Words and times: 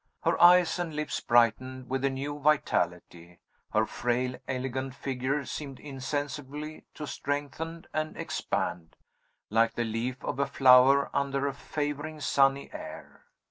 Her 0.23 0.41
eyes 0.41 0.79
and 0.79 0.95
lips 0.95 1.19
brightened 1.19 1.87
with 1.87 2.03
a 2.03 2.09
new 2.09 2.39
vitality; 2.39 3.37
her 3.71 3.85
frail 3.85 4.35
elegant 4.47 4.95
figure 4.95 5.45
seemed 5.45 5.79
insensibly 5.79 6.85
to 6.95 7.05
strengthen 7.05 7.85
and 7.93 8.17
expand, 8.17 8.95
like 9.51 9.73
the 9.75 9.83
leaf 9.83 10.25
of 10.25 10.39
a 10.39 10.47
flower 10.47 11.11
under 11.15 11.45
a 11.45 11.53
favoring 11.53 12.19
sunny 12.19 12.71
air. 12.73 13.25